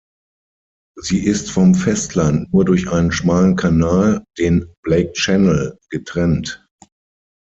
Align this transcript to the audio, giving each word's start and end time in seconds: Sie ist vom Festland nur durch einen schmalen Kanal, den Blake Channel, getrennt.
Sie 0.99 1.23
ist 1.25 1.51
vom 1.51 1.75
Festland 1.75 2.51
nur 2.51 2.65
durch 2.65 2.89
einen 2.89 3.11
schmalen 3.11 3.55
Kanal, 3.55 4.23
den 4.39 4.67
Blake 4.81 5.11
Channel, 5.11 5.77
getrennt. 5.91 6.65